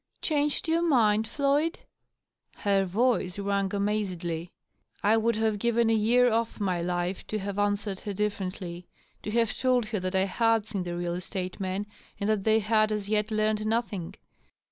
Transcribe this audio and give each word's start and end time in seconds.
"Changed 0.23 0.67
your 0.67 0.81
mind, 0.81 1.27
Floyd!" 1.27 1.77
Her 2.65 2.85
voice 2.85 3.37
rang 3.37 3.71
amazedly. 3.71 4.51
I 5.03 5.15
would 5.15 5.35
have 5.35 5.59
given 5.59 5.91
a 5.91 5.93
year 5.93 6.31
off 6.33 6.59
my 6.59 6.81
life 6.81 7.27
to 7.27 7.37
have 7.37 7.59
answered 7.59 7.99
her 7.99 8.13
differ 8.13 8.45
ently— 8.45 8.85
^to 9.23 9.31
have 9.33 9.55
told 9.55 9.85
her 9.89 9.99
that 9.99 10.15
I 10.15 10.25
had 10.25 10.65
seen 10.65 10.81
the 10.85 10.97
real 10.97 11.13
estate 11.13 11.59
men 11.59 11.85
and 12.19 12.27
that 12.31 12.45
they 12.45 12.57
had 12.61 12.91
as 12.91 13.09
yet 13.09 13.29
learned 13.29 13.63
nothing. 13.67 14.15